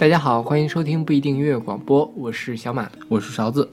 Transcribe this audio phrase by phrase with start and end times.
[0.00, 3.68] 大家好，欢迎收听不一定音乐广播，我是小马，我是勺子。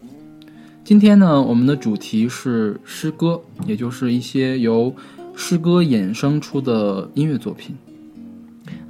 [0.84, 4.94] 今天呢，我们的主题是诗歌，也就是一些由
[5.38, 7.78] 诗歌衍生出的音乐作品。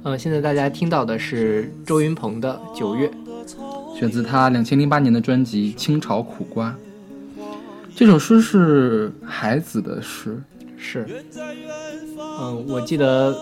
[0.02, 3.08] 呃，现在大家听到的是周云鹏的《九月》，
[3.96, 6.76] 选自他两千零八年的专辑《清朝苦瓜》。
[7.94, 10.42] 这首诗是海子的诗，
[10.76, 11.06] 是。
[12.40, 13.32] 嗯，我记得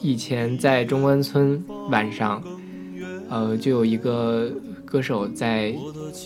[0.00, 2.40] 以前在中关村晚上。
[3.32, 4.46] 呃，就有一个
[4.84, 5.74] 歌手在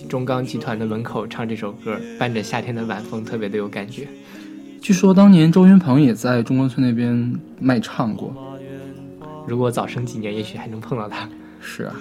[0.09, 4.09] 中钢集团的门口唱这首歌，伴着夏天的晚风，特别的有感觉。
[4.83, 8.35] 据说当年周云鹏也在中关村那边卖唱过。
[9.47, 11.29] 如果早生几年，也许还能碰到他。
[11.61, 11.95] 是啊，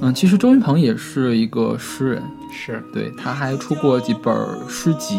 [0.00, 4.34] 嗯，其实周云鹏也是一个诗人，是对，他还出过几本
[4.66, 5.18] 诗集。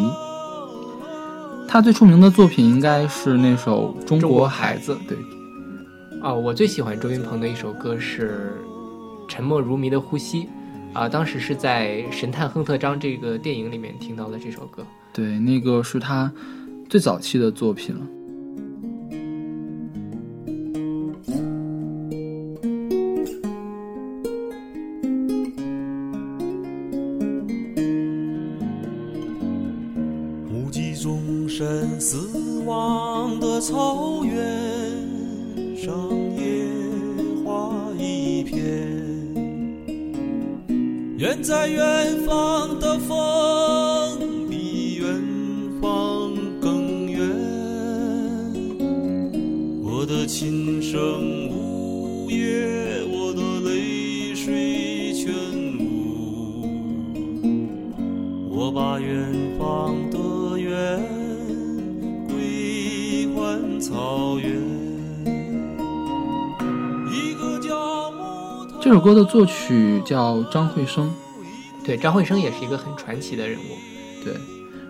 [1.67, 5.15] 他最出名的作品应该是那首《中国孩子》，对。
[6.23, 8.53] 啊，我最喜欢周云鹏的一首歌是
[9.27, 10.43] 《沉默如谜的呼吸》，
[10.93, 14.85] 啊，当时是在《神探亨特张》这个电影里面听到的这首歌。
[15.11, 16.31] 对，那个是他
[16.89, 18.07] 最早期的作品了。
[68.83, 71.09] 这首歌的作曲叫张惠生，
[71.85, 74.25] 对，张惠生也是一个很传奇的人物。
[74.25, 74.33] 对，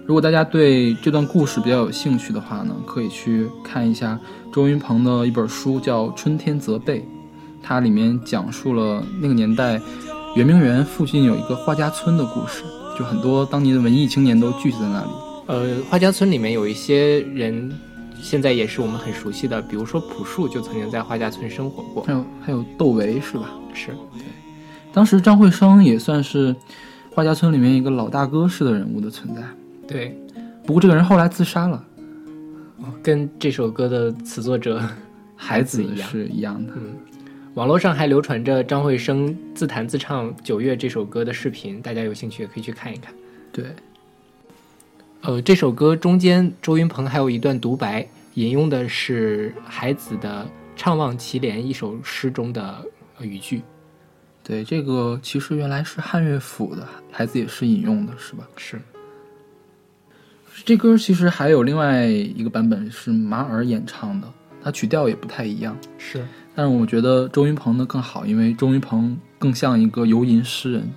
[0.08, 4.20] 如果大家对这段故事比较有兴趣的话呢，可以去看一下
[4.52, 7.02] 周云鹏的一本书，叫《春天泽贝》，
[7.62, 9.80] 它里面讲述了那个年代
[10.36, 12.64] 圆明园附近有一个画家村的故事，
[12.98, 15.10] 就很多当年的文艺青年都聚集在那里。
[15.46, 17.72] 呃，画家村里面有一些人。
[18.24, 23.52] 现在也是我们很熟悉的，比如说朴树就曾经在画家村生活过，还有还有窦唯是吧？
[23.74, 24.24] 是对，
[24.94, 26.56] 当时张惠生也算是
[27.12, 29.44] 画家村里面一个老大哥式的人物的存在。
[29.86, 30.18] 对，
[30.66, 31.84] 不过这个人后来自杀了，
[33.04, 34.82] 跟这首歌的词作者
[35.36, 36.72] 孩子一样是一样的。
[36.78, 36.96] 嗯，
[37.56, 43.14] 网络上还流传着张惠生自弹自唱《九月》这首歌的视频，大家有兴趣也可以去看一看。
[43.52, 43.66] 对。
[45.24, 50.46] 呃，这首歌中间，周云鹏还有一段独白，引用的是海子的
[50.78, 52.86] 《怅望祁连》一首诗中的
[53.22, 53.62] 语句。
[54.44, 58.46] 对，这个其实原来是汉乐府的，孩子也是引用的，是吧？
[58.58, 58.78] 是。
[60.66, 64.28] 这歌其实还有另外一个版本是马尔演唱的，
[64.62, 65.78] 它曲调也不太一样。
[65.98, 66.28] 是。
[66.54, 70.92] 但是我觉得周云鹏的更好，因为周云鹏更像一个游吟诗人。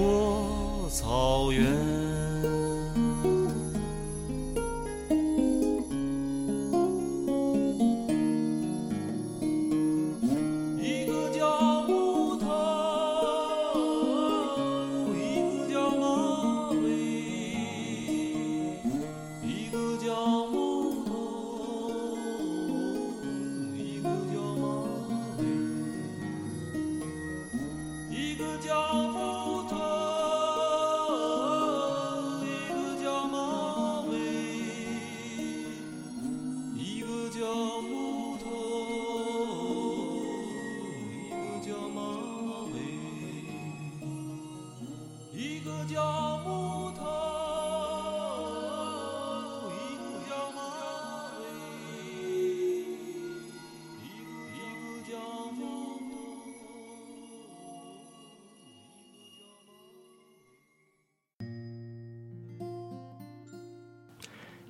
[0.00, 2.07] 我草原。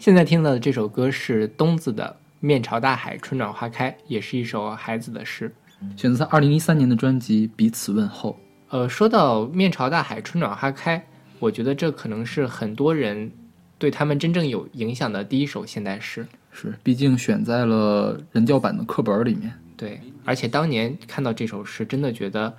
[0.08, 5.54] 现在听到的这首歌是东子的《面朝大海，春暖花开》，也是一首孩子的诗。
[5.98, 8.30] 选择在二零一三年的专辑《彼此问候》。
[8.70, 11.06] 呃，说到“面朝大海，春暖花开”，
[11.38, 13.30] 我觉得这可能是很多人
[13.76, 16.26] 对他们真正有影响的第一首现代诗。
[16.52, 19.52] 是，毕竟选在了人教版的课本里面。
[19.76, 22.56] 对，而且当年看到这首诗，真的觉得，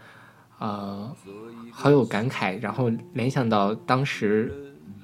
[0.60, 1.12] 呃，
[1.72, 4.54] 好有感慨，然后联想到当时。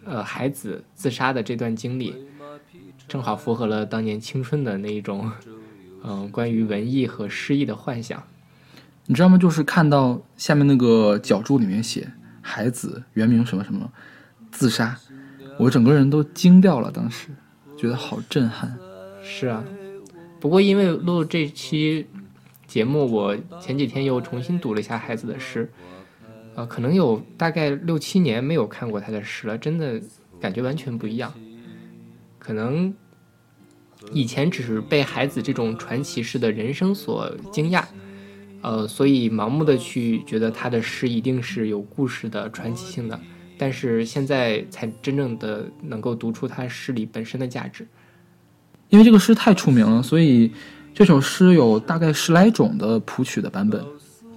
[0.07, 2.13] 呃，孩子自杀的这段经历，
[3.07, 5.31] 正好符合了当年青春的那一种，
[6.03, 8.23] 嗯， 关于文艺和诗意的幻想。
[9.07, 9.37] 你知道吗？
[9.37, 12.11] 就是看到下面那个脚注里面写
[12.41, 13.91] “孩子原名什么什么
[14.51, 14.97] 自杀”，
[15.59, 16.89] 我整个人都惊掉了。
[16.91, 17.29] 当时
[17.77, 18.75] 觉得好震撼。
[19.23, 19.63] 是啊，
[20.39, 22.07] 不过因为录这期
[22.65, 25.71] 节目，我前几天又重新读了一下孩子的诗。
[26.55, 30.01] 呃，可能有大概六七年没有看过他的诗了，真的
[30.39, 31.31] 感觉完全不一样。
[32.45, 32.93] 可能
[34.11, 37.83] 以前只是被孩子这种传奇式的人生所惊讶，
[38.61, 43.19] 呃，所以盲目的去觉得他的诗一定是有故事的、传奇性的。
[43.57, 47.87] 但是现在才真正的能够读出他诗里本身的价值。
[48.89, 50.51] 因为这个诗太出名了，所以
[50.93, 53.83] 这首诗有大概十来种的谱曲的版本。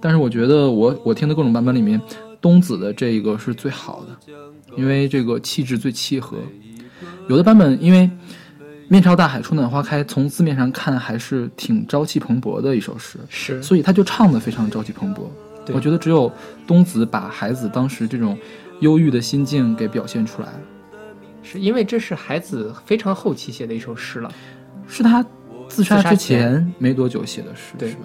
[0.01, 2.01] 但是我觉得我我听的各种版本里面，
[2.41, 4.33] 东子的这个是最好的，
[4.75, 6.39] 因为这个气质最契合。
[7.29, 8.09] 有的版本因为
[8.89, 15.19] “面朝大海，春暖花开”，从字面上看还是挺朝气蓬勃的一首诗，是，所以他就唱的非常朝气蓬勃。
[15.71, 16.31] 我觉得只有
[16.65, 18.35] 东子把孩子当时这种
[18.79, 20.59] 忧郁的心境给表现出来了，
[21.43, 24.31] 是因为这是孩子非常后期写的一首诗了，
[24.87, 25.23] 是他
[25.67, 27.99] 自杀之前没多久写的诗，对吧？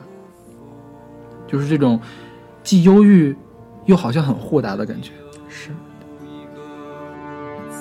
[1.49, 1.99] 就是这种
[2.63, 3.35] 既忧郁
[3.87, 5.13] 又好像很豁达的感觉。
[5.49, 5.71] 是。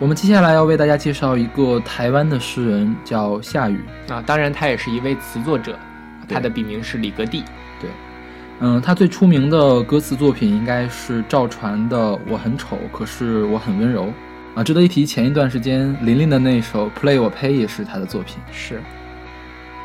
[0.00, 3.78] 我们接下来要为大家介绍一个台湾的诗人，叫夏雨
[4.08, 4.22] 啊。
[4.24, 5.78] 当然，他也是一位词作者，
[6.26, 7.44] 他的笔名是李格弟。
[7.78, 7.90] 对，
[8.60, 14.06] 嗯，他最出名的歌词作品应该是赵传的《我很丑，可是我很温柔》
[14.54, 14.64] 啊。
[14.64, 18.38] 值得一提，前一段时间林林的那首《Play 我 Pay》也是他的作品。
[18.50, 18.80] 是，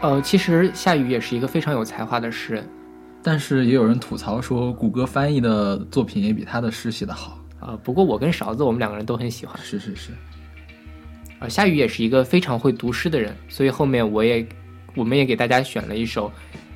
[0.02, 2.66] 呃，其实夏雨也是一个非常有才华的诗人，
[3.22, 7.38] 但是也有人吐槽说，谷歌翻译的作品也比他的诗写得好。
[7.66, 9.58] 啊，不过我跟勺子，我们两个人都很喜欢。
[9.64, 10.12] 是是是，
[11.40, 14.48] 啊，夏雨也是一个非常会读诗的人，所以后面我也，
[14.96, 16.32] 我们也给大家选了一首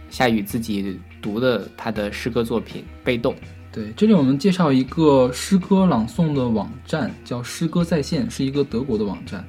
[0.10, 3.34] 夏雨自己读的他的诗歌作品《被动》。
[3.72, 9.46] 对，这里我们介绍一个诗歌朗诵的网站，叫诗歌在线，是一个德国的网站，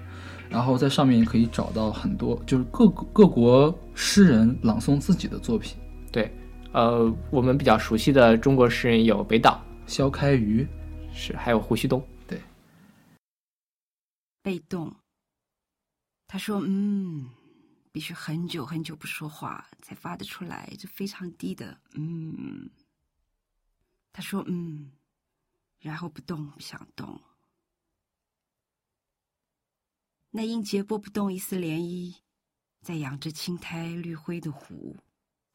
[0.50, 5.74] 然后在上面可以找到很多，就是各各国诗人朗诵自己的作品。
[6.12, 6.30] 对，
[6.72, 10.68] 呃，我们比较熟悉的中国诗人有北岛、萧开瑜。
[11.14, 12.06] 是，还有胡旭东。
[12.26, 12.42] 对，
[14.42, 14.94] 被动。
[16.26, 17.28] 他说：“嗯，
[17.92, 22.70] 必须很久很久不说话才发得出来，这非常低的嗯。”
[24.12, 24.92] 他说：“嗯，
[25.80, 27.20] 然后不动，不想动。
[30.30, 32.14] 那音节拨不动一丝涟漪，
[32.80, 34.96] 在养着青苔绿灰的湖。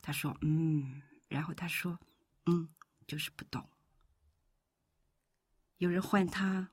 [0.01, 1.97] 他说：“嗯。”然后他说
[2.45, 2.69] ：“嗯，
[3.07, 3.67] 就是不动。”
[5.77, 6.71] 有人唤他，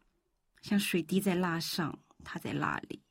[0.60, 3.02] 像水滴在蜡上，他在蜡里。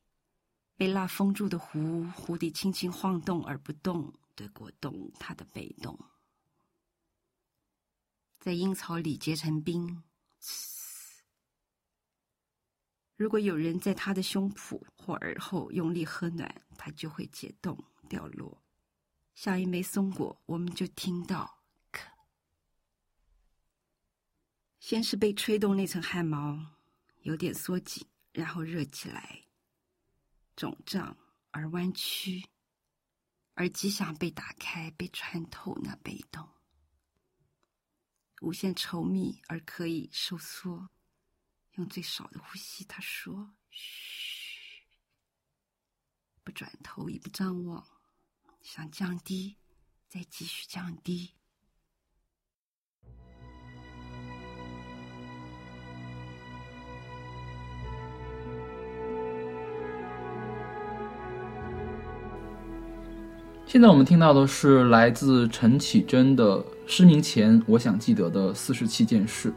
[0.75, 5.97] 被蜡封住的湖，湖底轻轻晃动而不动的果冻，他的被动。
[8.39, 10.01] 在阴草里结成冰。
[13.15, 17.77] 如果有人在他的胸脯或耳后用力喝暖，它就会解冻
[18.09, 18.59] 掉落，
[19.35, 20.41] 像一枚松果。
[20.47, 21.60] 我们就听到，
[24.81, 26.59] 先是被吹动那层汗毛，
[27.21, 29.45] 有点缩紧，然后热起来，
[30.55, 31.15] 肿胀
[31.51, 32.43] 而弯曲，
[33.53, 36.49] 而极想被打开、被穿透那被动。
[38.41, 40.89] 无限稠密而可以收缩，
[41.73, 42.83] 用最少的呼吸。
[42.85, 44.81] 他说：“嘘，
[46.43, 47.87] 不转头，也不张望，
[48.63, 49.55] 想降低，
[50.09, 51.35] 再继续降低。”
[63.71, 69.49] 现在我们听到的是来自陈绮贞的《失明前我想记得的四十七件事》，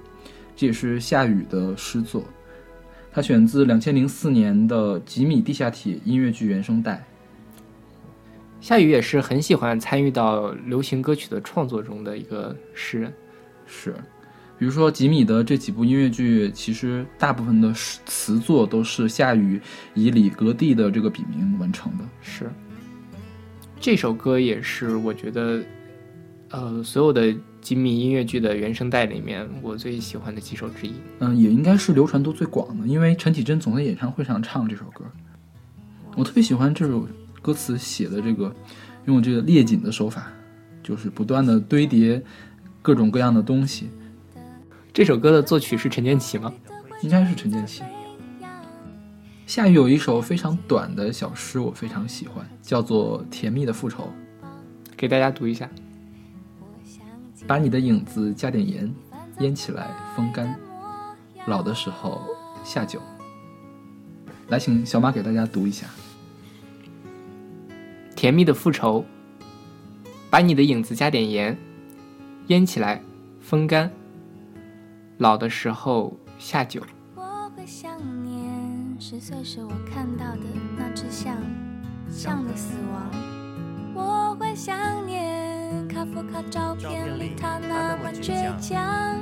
[0.55, 2.25] 这也是夏雨的诗作，
[3.11, 7.05] 它选自两千零四年的《吉米地下铁》音乐剧原声带。
[8.61, 13.13] 夏雨也是很喜欢参与到流行歌曲的创作中的一个诗人，
[13.67, 13.97] 是，
[14.57, 17.73] 比如说吉米的这几部音乐剧，其实大部分的
[18.07, 19.61] 词作都是夏雨
[19.93, 22.49] 以李格弟的这个笔名完成的，是。
[23.85, 25.63] 这首歌也是我觉得，
[26.49, 30.95] 呃，所有的吉米音乐剧的原声带里面我最喜欢的几首之一。
[31.19, 35.05] 嗯，也应该是流传度最广的，因为陈绮贞总在演唱会上唱这首歌。
[36.17, 37.07] 我特别喜欢这首
[37.43, 38.57] 歌词写的这个，
[39.05, 40.33] 用这个列锦的手法，
[40.83, 42.23] 就是不断的堆叠
[42.81, 43.91] 各种各样的东西。
[44.95, 46.51] 这首歌的作曲是陈建奇吗？
[47.03, 47.83] 应该是陈建奇。
[49.47, 54.11] 夏雨有一首非常短的小诗，我非常喜欢，叫做《甜蜜的复仇》，
[54.97, 55.69] 给大家读一下。
[57.47, 58.93] 把你的影子加点盐，
[59.41, 60.59] 腌起来风干，
[61.47, 62.23] 老的时候
[62.65, 63.01] 下酒。
[64.49, 65.87] 来，请小马给大家读一下。
[68.17, 69.05] 甜蜜的复仇。
[70.31, 71.57] 把你的影子加点盐，
[72.49, 73.01] 腌起来
[73.41, 73.89] 风干，
[75.19, 76.83] 老的时候下酒。
[79.07, 80.41] 十岁时我看到的
[80.79, 81.37] 那只象，
[82.09, 83.11] 象的死亡。
[83.95, 89.19] 我会想念卡夫卡照片里他那么倔强。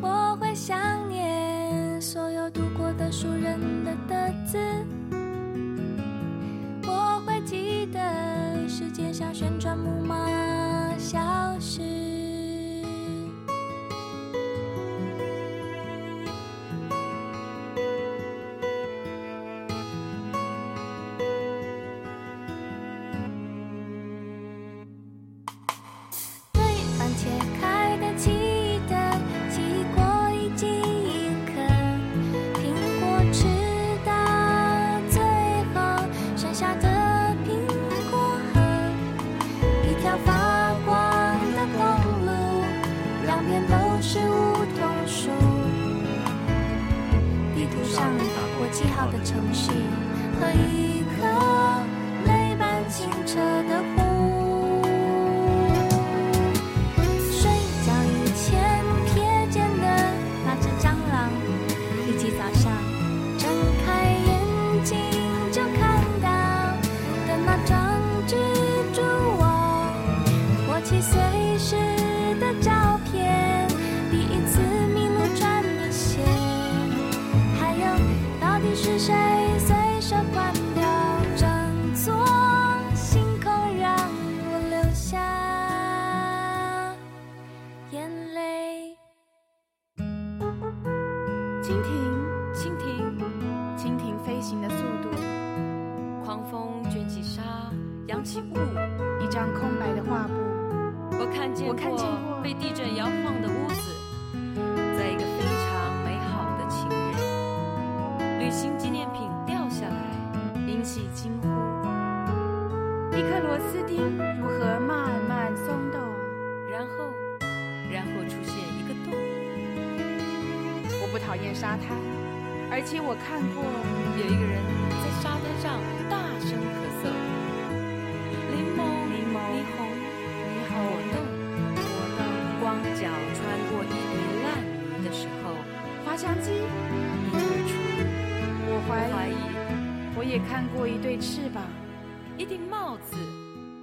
[0.00, 4.58] 我会想念所有读过的书人的的字。
[6.88, 11.20] 我会记得世界像旋转木马消
[11.60, 11.87] 失。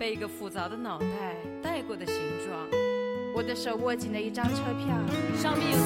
[0.05, 2.55] 被一个复杂的脑袋带过的形状，
[3.33, 4.95] 我的手握紧了一张车票。
[5.35, 5.77] 上面有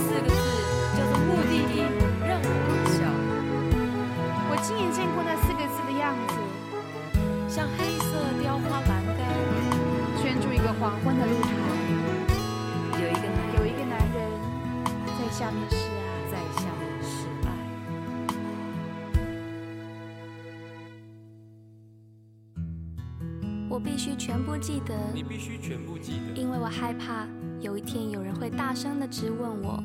[23.80, 27.26] 我必须全部记得，你必须全部记得，因为我害怕
[27.62, 29.82] 有一天有人会大声的质问我，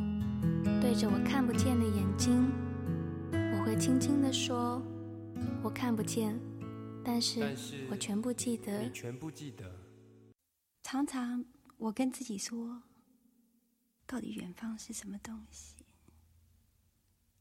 [0.81, 2.51] 对着我看不见的眼睛，
[3.31, 4.83] 我会轻轻的说
[5.63, 6.37] ：“我看不见，
[7.05, 8.91] 但是但是我全部记得你。
[8.91, 9.73] 全部记得。
[10.83, 11.45] 常常
[11.77, 12.83] 我跟自己说，
[14.09, 15.77] 到底远方是什么东西？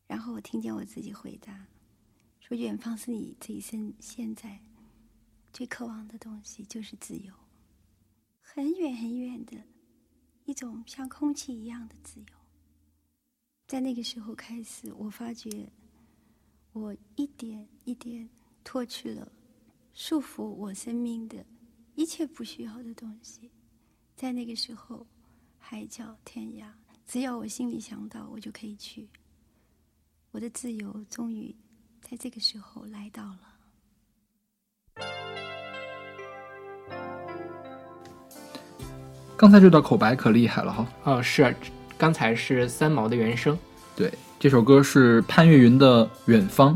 [0.05, 1.65] 然后我听见我自己回答，
[2.39, 4.59] 说远方是你这一生现在
[5.53, 7.31] 最渴望的东西，就是自由，
[8.41, 9.55] 很远很远的
[10.45, 12.25] 一种像空气一样的自由。
[13.67, 15.71] 在那个时候开始，我发觉
[16.71, 18.27] 我一点一点
[18.63, 19.31] 脱去了
[19.93, 21.45] 束缚我生命的
[21.93, 23.51] 一切不需要的东西。
[24.15, 25.05] 在那个时候，
[25.59, 26.73] 海角天涯，
[27.05, 29.07] 只要我心里想到，我就可以去。
[30.31, 31.55] 我的自由终于
[32.01, 33.52] 在这个时候来到了。
[39.43, 40.87] 刚才这段口白可厉害了哈。
[41.03, 41.53] 哦，是，
[41.97, 43.59] 刚才是三毛的原声。
[43.93, 46.73] 对，这首歌是潘越云的《远方》，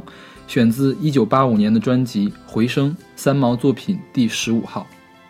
[0.49, 4.86] 选自1985年的专辑《回声》，三毛作品第十五号。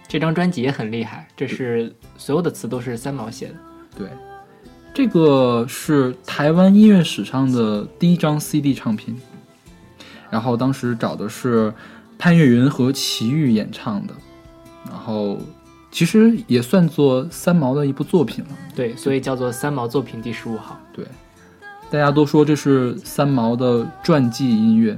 [0.08, 3.56] 这张专辑也很厉害，这是所有的词都是三毛写的。
[3.96, 4.10] 对，
[4.92, 9.16] 这个是台湾音乐史上的第一张 CD 唱片，
[10.32, 11.72] 然后当时找的是
[12.18, 14.16] 潘越云和齐豫演唱的，
[14.90, 15.40] 然后
[15.92, 18.52] 其实也算作三毛的一部作品了。
[18.76, 20.80] 对，所以叫做三毛作品第十五号。
[20.94, 21.06] 对，
[21.90, 24.98] 大家都说这是三毛的传记音乐。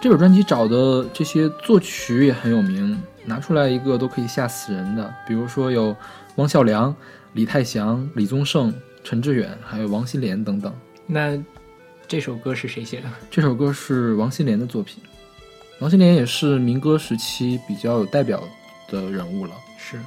[0.00, 5.96] 这本专辑找的这些作曲也很有名，拿出来一个都可以吓死人的，比如说有
[6.36, 6.92] 汪孝良、
[7.34, 10.74] 李泰祥、李宗盛、陈志远，还有王心莲等等。
[11.06, 11.40] 那
[12.08, 13.04] 这首歌是谁写的？
[13.30, 15.00] 这首歌是王心莲的作品，
[15.78, 18.42] 王心莲也是民歌时期比较有代表
[18.92, 19.58] 的人物了。
[19.78, 19.98] 是。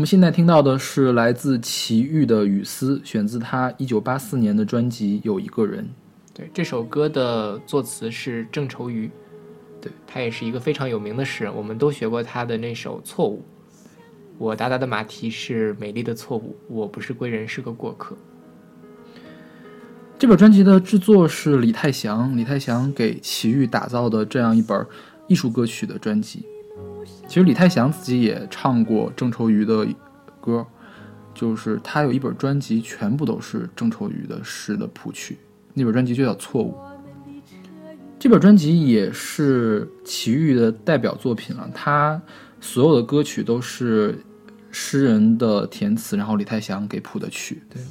[0.00, 5.84] 我们现在听到的是来自齐豫的《雨丝》，选自他一九八四年的专辑《有一个人》。
[6.32, 9.10] 对，这首歌的作词是郑愁予，
[9.78, 13.44] 对他也是一个非常有名的诗人，我们都学过他的那首《错误》。
[14.38, 18.16] 我达达的马蹄是美丽的错误，我不是归人，是个过客。
[20.18, 24.86] 这本专辑的制作是李泰祥，李泰祥给齐豫打造的这样一本
[25.28, 26.46] 艺术歌曲的专辑。
[27.26, 29.86] 其实李泰祥自己也唱过郑愁予的
[30.40, 30.66] 歌，
[31.32, 35.38] 就是他有一本专辑，全部都是郑愁予的诗的谱曲，
[35.74, 36.72] 那本专辑就叫《错误》。
[38.18, 42.20] 这本专辑也是齐豫的代表作品了，他
[42.60, 44.22] 所有的歌曲都是
[44.70, 47.62] 诗人的填词，然后李泰祥给谱的曲。
[47.70, 47.82] 对，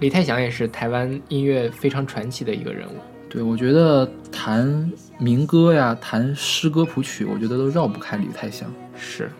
[0.00, 2.96] 李泰祥也是台湾音乐非常传奇的一个人物。
[3.30, 8.68] 对，我觉得弹民歌呀，弹诗歌谱曲，我觉得都绕不开李泰祥。
[8.96, 9.30] 是，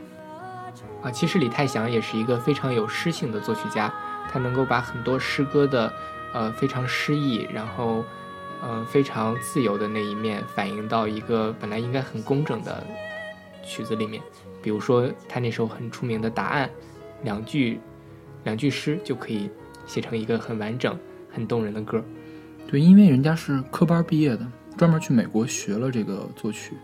[1.03, 3.93] 啊，其实李泰祥也是一个非常有诗性的作曲家，
[4.31, 5.93] 他能够把很多诗歌的，
[6.33, 8.05] 呃，非常诗意，然后，
[8.63, 12.87] 呃，非常自由的那一面，反映到一个本来应该很工整的
[13.65, 14.23] 曲子里面。
[14.63, 16.69] 比如说他那首很出名的《答案》，
[17.25, 17.81] 两句，
[18.45, 19.51] 两句诗就可以
[19.85, 20.97] 写成一个很完整、
[21.29, 22.01] 很动人的歌。
[22.69, 26.77] 对，因为人家是科班毕业的，专门去美国学了这个作曲。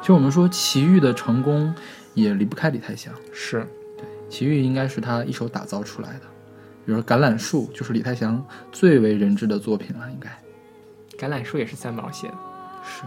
[0.00, 1.74] 其实我们说齐豫的成功
[2.14, 6.20] 也离不开李泰祥，是对，齐豫应该是他一手打造出来的。
[6.84, 10.28] 比如说《橄榄树》，就是李泰祥最为人知的作品了，应该。
[11.18, 12.34] 《橄榄树》也是三毛写的，
[12.84, 13.02] 是。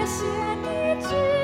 [0.00, 1.39] 谢谢你知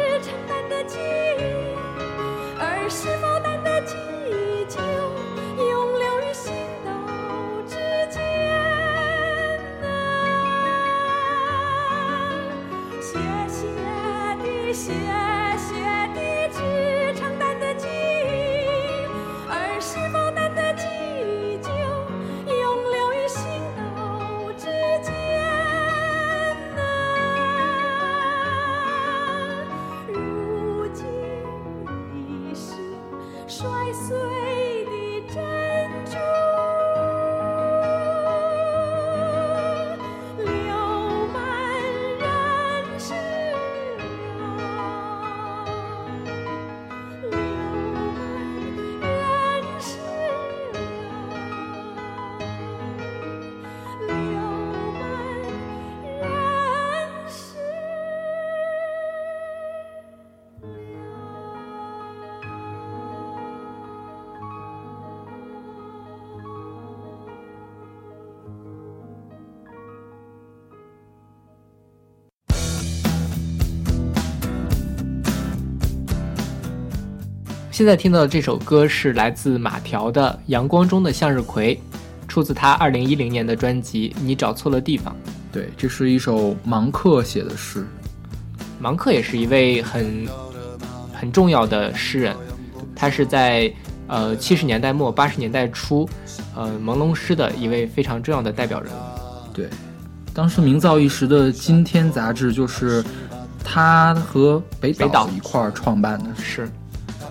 [77.77, 81.77] 现在听到的这首歌是来自马条的《阳光中的向日葵》，
[82.27, 85.15] 出自他二零一零年的专辑《你找错了地方》。
[85.53, 87.87] 对，这是一首芒克写的诗。
[88.81, 90.27] 芒克也是一位很
[91.13, 92.35] 很重要的诗人，
[92.95, 93.71] 他是在
[94.07, 96.09] 呃七十年代末八十年代初，
[96.55, 99.53] 呃朦胧诗的一位非常重要的代表人物。
[99.53, 99.69] 对，
[100.33, 103.05] 当时名噪一时的《今天》杂志就是
[103.63, 106.35] 他和北岛一块儿创办的。
[106.43, 106.67] 是。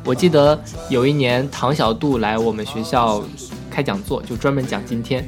[0.06, 3.24] 我记得有一年唐小杜来我们学校
[3.72, 5.28] 开讲座，就专门讲今天。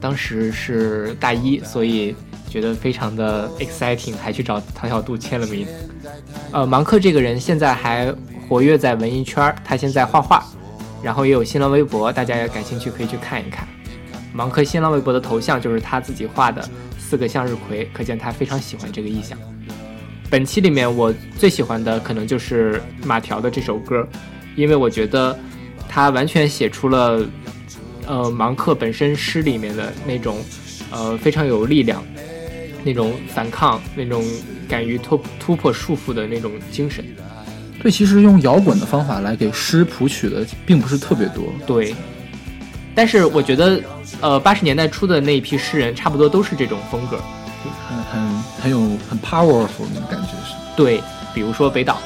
[0.00, 2.16] 当时是大一，所以
[2.48, 5.66] 觉得非常的 exciting，还去找唐小杜签了名。
[6.50, 8.10] 呃，芒克这个人现在还
[8.48, 10.42] 活跃在文艺圈，他现在画画，
[11.02, 13.68] 然后也有新浪微博，大家要感兴趣可以去看一看。
[14.32, 16.66] 芒克新浪微博的头像就是他自己画的
[16.98, 19.38] 四个向日葵，可见他非常喜欢这个意象。
[20.30, 24.06] 本期里面我最喜欢的可能就是马条的这首歌，
[24.54, 25.36] 因为我觉得
[25.88, 27.26] 他完全写出了，
[28.06, 30.38] 呃，芒克本身诗里面的那种，
[30.92, 32.00] 呃，非常有力量，
[32.84, 34.24] 那种反抗，那种
[34.68, 37.04] 敢于突突破束缚的那种精神。
[37.82, 41.52] 对，其实用摇滚的方法来给诗谱曲的并不是特别多。
[41.66, 41.92] 对，
[42.94, 43.80] 但是我觉得，
[44.20, 47.18] 呃，八十年代初的那一批诗人差不多都是这种风格。
[47.86, 50.19] 很很很有很 powerful 那种感觉是。
[50.80, 50.98] 对，
[51.34, 51.98] 比如说北岛。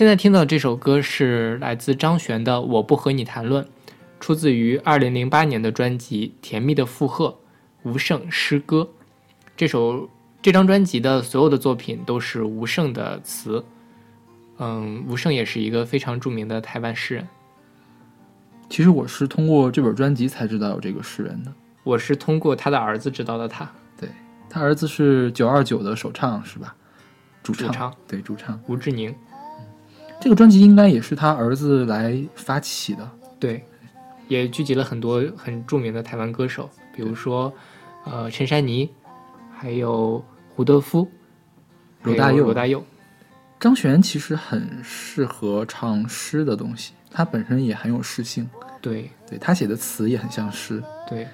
[0.00, 3.62] 现在听到这首歌是来自张悬的《我不和你谈论》，
[4.18, 7.36] 出自于2008年的专辑《甜蜜的负荷：
[7.82, 8.78] 吴胜诗歌》。
[9.58, 10.08] 这首
[10.40, 13.62] 这张专辑的所有的作品都是吴胜的词。
[14.56, 17.28] 嗯，吴胜也是一个非常著名的台湾诗人。
[18.70, 21.52] 其实我是通过这本专辑才知道有这个诗人的。
[21.84, 23.70] 我是通过他的儿子知道的他。
[23.98, 24.08] 对
[24.48, 26.74] 他儿子是九二九的首唱是吧？
[27.42, 28.58] 主唱主唱对主唱。
[28.66, 29.14] 吴志宁。
[30.20, 33.10] 这个专辑应该也是他儿子来发起的。
[33.38, 33.64] 对，
[34.28, 37.52] 也聚集了很多很著名的台湾歌手，比如说
[38.04, 38.88] 呃陈珊妮，
[39.50, 40.22] 还有
[40.54, 41.08] 胡德夫、
[42.02, 42.44] 罗大佑。
[42.44, 42.84] 罗大佑。
[43.58, 48.48] 张悬其实很适合唱诗的东西，他本身也很有诗性。
[48.80, 50.82] 对，对他写的词也很像诗。
[51.08, 51.26] 对，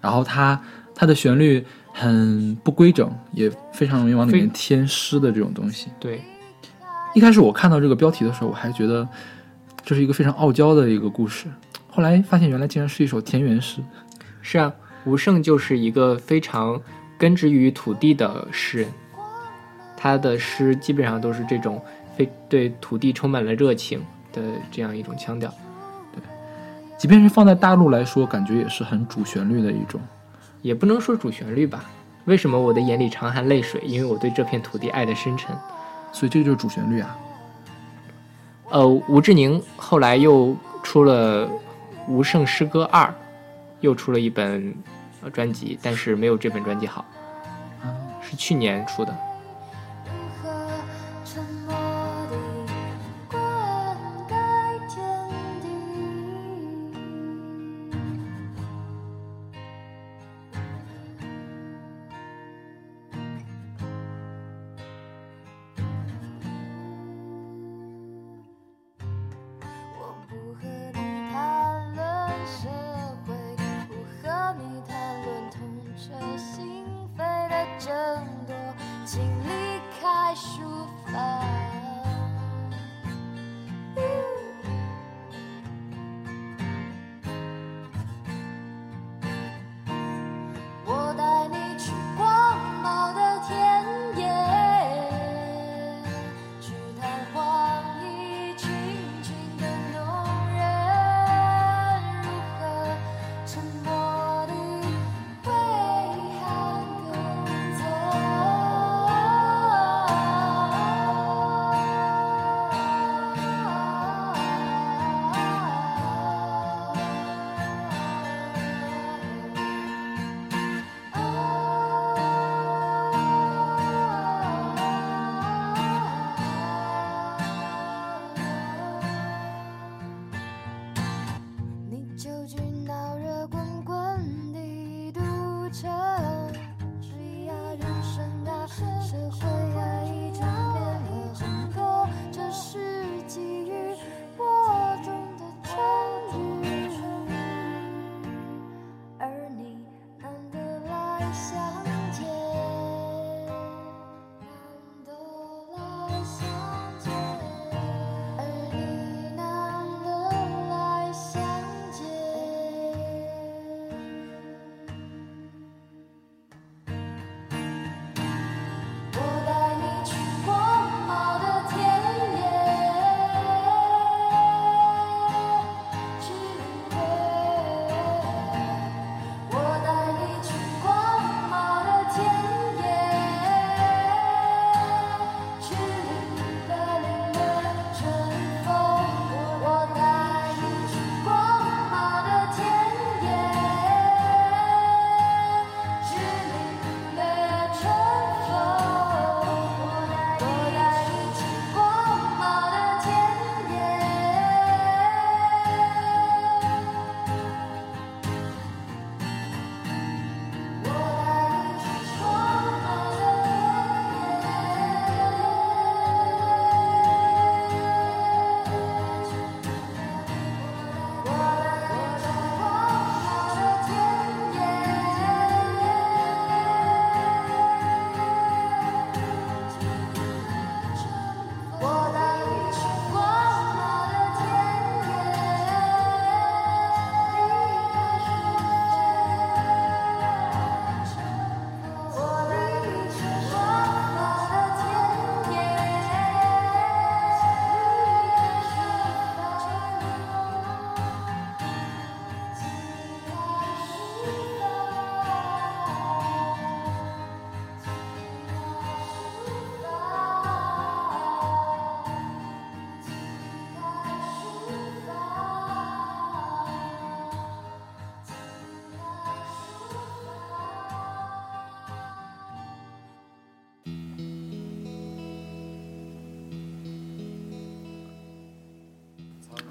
[0.00, 0.60] 然后他
[0.94, 5.90] 他的旋律很不规整，也非常容易往里面添诗的这种东西。
[6.00, 6.20] 对，
[7.12, 9.06] 一开始我看到这个标题的时候，我还觉得
[9.84, 11.48] 这是一个非常傲娇的一个故事，
[11.88, 13.82] 后来发现原来竟然是一首田园诗。
[14.42, 14.72] 是啊，
[15.04, 16.80] 吴胜就是一个非常
[17.18, 18.88] 根植于土地的诗人，
[19.96, 21.82] 他的诗基本上都是这种
[22.16, 24.00] 非对土地充满了热情
[24.32, 25.52] 的这样一种腔调。
[26.12, 26.22] 对
[26.96, 30.00] 即便是放在大陆来说，感觉也是很主旋律的一种。
[30.62, 31.84] 也不能说主旋律吧。
[32.26, 33.80] 为什么我的眼里常含泪水？
[33.84, 35.56] 因为我对这片土地爱的深沉。
[36.12, 37.16] 所以这就是主旋律啊。
[38.70, 41.46] 呃，吴志宁后来又出了
[42.06, 43.04] 《吴胜诗歌二》，
[43.80, 44.74] 又出了一本
[45.22, 47.04] 呃专辑，但是没有这本专辑好，
[48.22, 49.16] 是去年出的。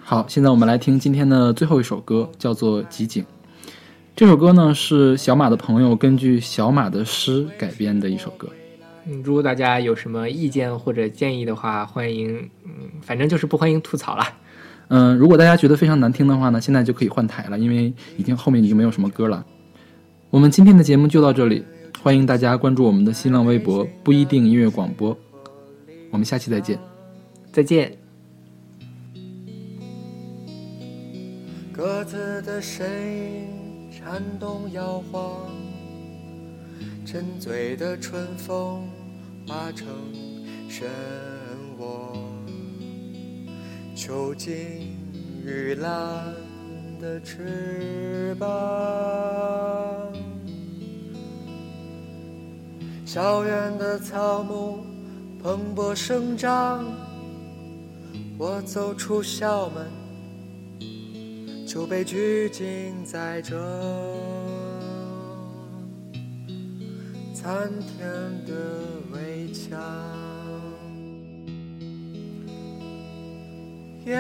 [0.10, 3.22] 好，现在我们来听今天的最后一首歌，叫做《集锦》。
[4.16, 8.50] 这首歌呢是小马的朋友根据小马的诗改编的一首歌。
[9.06, 14.24] 嗯，如果大家有什么意见或者建议的话，欢迎，嗯，反正就是不欢迎吐槽了。
[14.88, 19.46] 嗯，如果大家觉得非常难听的话呢，现在就可以换台了，因为已经后面已经没有什么歌了。
[20.32, 21.64] 我们今天的节目就到这里，
[22.02, 25.16] 欢迎大家关注我们的新浪微博“不一定音乐广播”。
[26.10, 26.80] 我们下期再见，
[27.52, 27.99] 再见。
[32.10, 33.48] 子的声音
[33.92, 35.48] 颤动摇晃，
[37.06, 38.90] 沉醉的春风
[39.48, 39.88] 化成
[40.68, 40.86] 漩
[41.78, 42.18] 涡，
[43.96, 44.98] 囚禁
[45.46, 46.34] 玉兰
[47.00, 48.50] 的翅膀。
[53.06, 54.80] 校园的草木
[55.44, 56.84] 蓬勃生长，
[58.36, 59.99] 我走出校门。
[61.70, 63.56] 就被拘禁在这
[67.32, 68.10] 参天
[68.44, 68.54] 的
[69.14, 69.80] 围墙，
[74.04, 74.16] 夜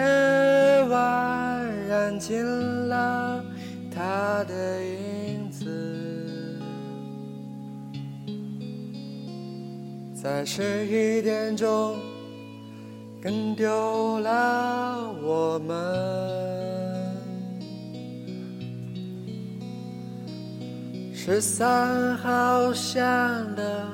[0.91, 3.43] 晚燃尽了
[3.91, 6.62] 他的影子，
[10.14, 11.97] 在十一点钟
[13.20, 16.49] 跟丢了我们。
[21.32, 23.03] 十三号线
[23.55, 23.88] 的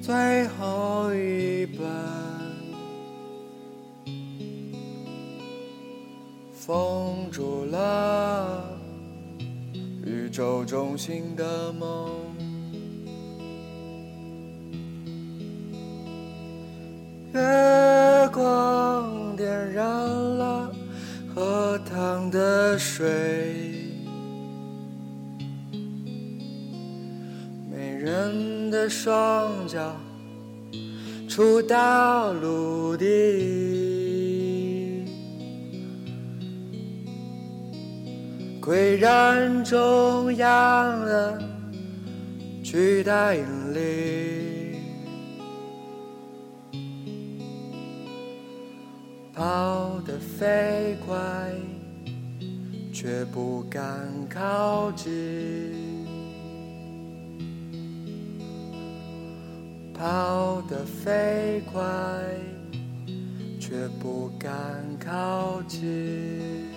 [0.00, 1.86] 最后一班，
[6.50, 8.64] 封住了
[10.02, 12.08] 宇宙中心的梦。
[17.34, 17.40] 月
[18.32, 20.72] 光点燃了
[21.34, 23.57] 荷塘的水。
[28.88, 29.94] 双脚
[31.28, 33.04] 触到陆地，
[38.60, 41.38] 岿然中央的
[42.62, 43.42] 巨大引
[43.74, 44.78] 力，
[49.34, 51.16] 跑得飞快，
[52.92, 53.82] 却不敢
[54.28, 55.87] 靠近。
[59.98, 61.82] 跑得飞快，
[63.58, 64.48] 却不敢
[65.04, 66.67] 靠近。